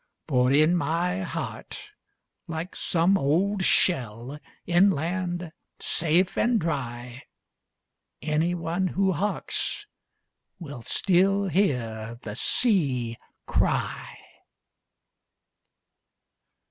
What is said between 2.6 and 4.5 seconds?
some old shell,